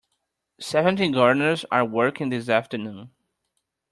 [0.59, 3.11] Seventeen gardeners are working this afternoon.